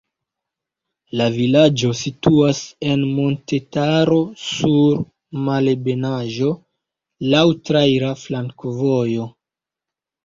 [1.19, 2.61] La vilaĝo situas
[2.93, 5.05] en montetaro sur
[5.51, 6.51] malebenaĵo,
[7.35, 9.33] laŭ traira flankovojo.